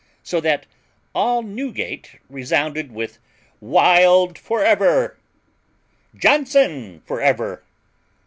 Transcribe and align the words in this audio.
So 0.23 0.41
that 0.41 0.65
all 1.13 1.43
Newgate 1.43 2.15
resounded 2.27 2.91
with 2.91 3.19
WILD 3.59 4.35
for 4.39 4.65
ever, 4.65 5.15
JOHNSON 6.15 7.01
for 7.05 7.21
ever. 7.21 7.61